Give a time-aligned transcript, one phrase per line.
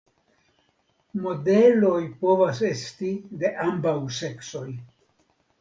[1.25, 3.13] Modeloj povas esti
[3.45, 4.69] de ambaŭ seksoj.